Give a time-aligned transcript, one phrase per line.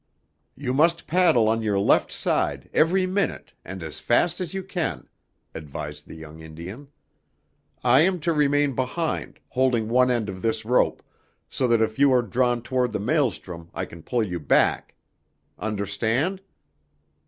[0.55, 5.07] "You must paddle on your left side, every minute and as fast as you can,"
[5.53, 6.87] advised the young Indian.
[7.83, 11.03] "I am to remain behind, holding one end of this rope,
[11.51, 14.95] so that if you are drawn toward the maelstrom I can pull you back.
[15.59, 16.41] Understand?"